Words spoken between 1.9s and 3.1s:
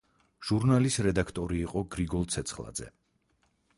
გრიგოლ ცეცხლაძე.